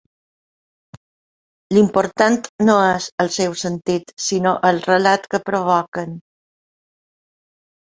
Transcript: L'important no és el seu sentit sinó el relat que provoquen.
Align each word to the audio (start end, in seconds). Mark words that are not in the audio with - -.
L'important 1.77 2.39
no 2.69 2.77
és 2.87 3.11
el 3.25 3.31
seu 3.37 3.53
sentit 3.65 4.15
sinó 4.29 4.55
el 4.73 4.83
relat 4.89 5.31
que 5.37 5.43
provoquen. 5.53 6.19